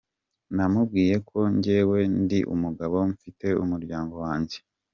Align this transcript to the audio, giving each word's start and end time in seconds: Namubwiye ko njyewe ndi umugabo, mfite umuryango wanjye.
Namubwiye 0.55 1.15
ko 1.29 1.37
njyewe 1.55 1.99
ndi 2.21 2.39
umugabo, 2.53 2.97
mfite 3.13 3.47
umuryango 3.63 4.15
wanjye. 4.25 4.57